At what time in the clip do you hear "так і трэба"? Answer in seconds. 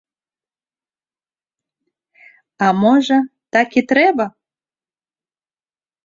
3.57-4.25